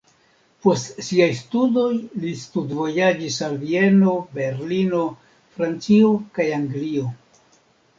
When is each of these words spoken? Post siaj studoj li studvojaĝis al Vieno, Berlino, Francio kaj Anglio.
Post 0.65 1.03
siaj 1.07 1.27
studoj 1.39 1.91
li 2.25 2.33
studvojaĝis 2.45 3.39
al 3.51 3.61
Vieno, 3.67 4.17
Berlino, 4.41 5.07
Francio 5.57 6.15
kaj 6.41 6.53
Anglio. 6.63 7.19